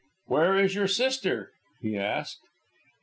"Where 0.25 0.57
is 0.57 0.73
your 0.73 0.87
sister?" 0.87 1.51
he 1.79 1.95
asked. 1.95 2.41